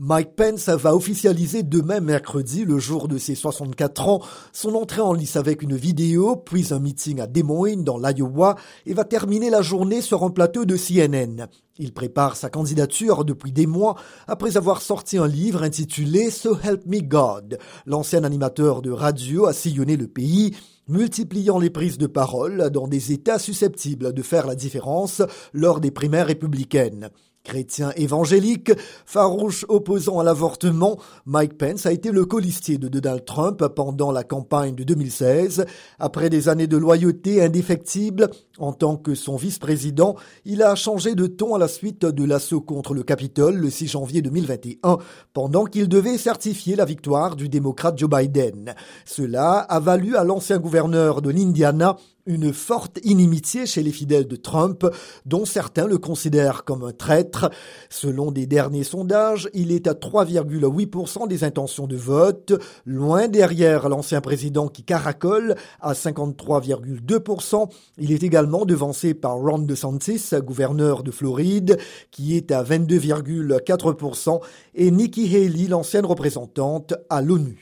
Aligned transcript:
Mike 0.00 0.34
Pence 0.34 0.68
va 0.68 0.92
officialiser 0.96 1.62
demain 1.62 2.00
mercredi, 2.00 2.64
le 2.64 2.80
jour 2.80 3.06
de 3.06 3.16
ses 3.16 3.36
64 3.36 4.08
ans, 4.08 4.20
son 4.52 4.74
entrée 4.74 5.00
en 5.00 5.12
lice 5.12 5.36
avec 5.36 5.62
une 5.62 5.76
vidéo, 5.76 6.34
puis 6.34 6.74
un 6.74 6.80
meeting 6.80 7.20
à 7.20 7.28
Des 7.28 7.44
Moines 7.44 7.84
dans 7.84 7.98
l'Iowa 7.98 8.56
et 8.86 8.94
va 8.94 9.04
terminer 9.04 9.50
la 9.50 9.62
journée 9.62 10.00
sur 10.00 10.24
un 10.24 10.30
plateau 10.30 10.64
de 10.64 10.76
CNN. 10.76 11.46
Il 11.76 11.92
prépare 11.92 12.36
sa 12.36 12.50
candidature 12.50 13.24
depuis 13.24 13.50
des 13.50 13.66
mois 13.66 13.96
après 14.28 14.56
avoir 14.56 14.80
sorti 14.80 15.18
un 15.18 15.26
livre 15.26 15.64
intitulé 15.64 16.30
So 16.30 16.56
Help 16.62 16.86
Me 16.86 17.00
God. 17.00 17.58
L'ancien 17.84 18.22
animateur 18.22 18.80
de 18.80 18.92
radio 18.92 19.46
a 19.46 19.52
sillonné 19.52 19.96
le 19.96 20.06
pays, 20.06 20.54
multipliant 20.86 21.58
les 21.58 21.70
prises 21.70 21.98
de 21.98 22.06
parole 22.06 22.70
dans 22.70 22.86
des 22.86 23.10
États 23.10 23.40
susceptibles 23.40 24.12
de 24.12 24.22
faire 24.22 24.46
la 24.46 24.54
différence 24.54 25.20
lors 25.52 25.80
des 25.80 25.90
primaires 25.90 26.28
républicaines. 26.28 27.10
Chrétien 27.44 27.92
évangélique, 27.96 28.72
farouche 29.04 29.66
opposant 29.68 30.18
à 30.18 30.24
l'avortement, 30.24 30.98
Mike 31.26 31.58
Pence 31.58 31.84
a 31.84 31.92
été 31.92 32.10
le 32.10 32.24
colistier 32.24 32.78
de 32.78 32.88
Donald 32.88 33.26
Trump 33.26 33.62
pendant 33.76 34.12
la 34.12 34.24
campagne 34.24 34.74
de 34.74 34.82
2016. 34.82 35.66
Après 35.98 36.30
des 36.30 36.48
années 36.48 36.66
de 36.66 36.78
loyauté 36.78 37.42
indéfectible, 37.42 38.30
en 38.58 38.72
tant 38.72 38.96
que 38.96 39.14
son 39.14 39.36
vice-président, 39.36 40.16
il 40.46 40.62
a 40.62 40.74
changé 40.74 41.14
de 41.14 41.26
ton 41.26 41.54
à 41.54 41.58
la 41.58 41.63
suite 41.68 42.04
de 42.04 42.24
l'assaut 42.24 42.60
contre 42.60 42.94
le 42.94 43.02
Capitole 43.02 43.56
le 43.56 43.70
6 43.70 43.88
janvier 43.88 44.22
2021, 44.22 44.98
pendant 45.32 45.64
qu'il 45.64 45.88
devait 45.88 46.18
certifier 46.18 46.76
la 46.76 46.84
victoire 46.84 47.36
du 47.36 47.48
démocrate 47.48 47.98
Joe 47.98 48.10
Biden. 48.10 48.74
Cela 49.04 49.58
a 49.58 49.80
valu 49.80 50.16
à 50.16 50.24
l'ancien 50.24 50.58
gouverneur 50.58 51.22
de 51.22 51.30
l'Indiana 51.30 51.96
une 52.26 52.52
forte 52.52 52.98
inimitié 53.02 53.66
chez 53.66 53.82
les 53.82 53.92
fidèles 53.92 54.26
de 54.26 54.36
Trump, 54.36 54.86
dont 55.26 55.44
certains 55.44 55.86
le 55.86 55.98
considèrent 55.98 56.64
comme 56.64 56.84
un 56.84 56.92
traître. 56.92 57.50
Selon 57.90 58.30
des 58.32 58.46
derniers 58.46 58.84
sondages, 58.84 59.48
il 59.52 59.72
est 59.72 59.86
à 59.86 59.92
3,8% 59.92 61.28
des 61.28 61.44
intentions 61.44 61.86
de 61.86 61.96
vote, 61.96 62.52
loin 62.86 63.28
derrière 63.28 63.88
l'ancien 63.88 64.20
président 64.20 64.68
qui 64.68 64.82
caracole 64.82 65.54
à 65.80 65.92
53,2%. 65.92 67.68
Il 67.98 68.12
est 68.12 68.22
également 68.22 68.64
devancé 68.64 69.14
par 69.14 69.36
Ron 69.36 69.58
DeSantis, 69.58 70.30
gouverneur 70.42 71.02
de 71.02 71.10
Floride, 71.10 71.78
qui 72.10 72.36
est 72.36 72.50
à 72.50 72.62
22,4%, 72.62 74.40
et 74.74 74.90
Nikki 74.90 75.34
Haley, 75.34 75.68
l'ancienne 75.68 76.06
représentante 76.06 76.94
à 77.10 77.20
l'ONU. 77.20 77.56